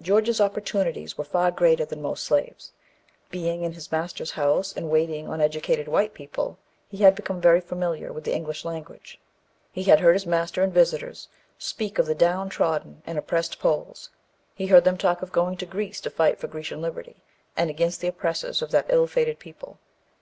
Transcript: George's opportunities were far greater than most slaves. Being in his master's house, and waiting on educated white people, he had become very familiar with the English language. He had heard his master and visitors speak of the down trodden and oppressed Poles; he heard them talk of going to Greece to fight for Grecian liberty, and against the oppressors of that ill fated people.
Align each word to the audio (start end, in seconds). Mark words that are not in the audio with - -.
George's 0.00 0.40
opportunities 0.40 1.18
were 1.18 1.24
far 1.26 1.50
greater 1.50 1.84
than 1.84 2.00
most 2.00 2.24
slaves. 2.24 2.72
Being 3.30 3.62
in 3.64 3.72
his 3.74 3.92
master's 3.92 4.30
house, 4.30 4.72
and 4.74 4.88
waiting 4.88 5.28
on 5.28 5.42
educated 5.42 5.88
white 5.88 6.14
people, 6.14 6.56
he 6.90 6.96
had 6.96 7.14
become 7.14 7.38
very 7.38 7.60
familiar 7.60 8.10
with 8.10 8.24
the 8.24 8.32
English 8.32 8.64
language. 8.64 9.20
He 9.70 9.82
had 9.84 10.00
heard 10.00 10.14
his 10.14 10.24
master 10.24 10.62
and 10.62 10.72
visitors 10.72 11.28
speak 11.58 11.98
of 11.98 12.06
the 12.06 12.14
down 12.14 12.48
trodden 12.48 13.02
and 13.06 13.18
oppressed 13.18 13.58
Poles; 13.60 14.08
he 14.54 14.68
heard 14.68 14.84
them 14.84 14.96
talk 14.96 15.20
of 15.20 15.32
going 15.32 15.58
to 15.58 15.66
Greece 15.66 16.00
to 16.00 16.08
fight 16.08 16.38
for 16.38 16.46
Grecian 16.46 16.80
liberty, 16.80 17.16
and 17.54 17.68
against 17.68 18.00
the 18.00 18.08
oppressors 18.08 18.62
of 18.62 18.70
that 18.70 18.86
ill 18.88 19.06
fated 19.06 19.38
people. 19.38 19.78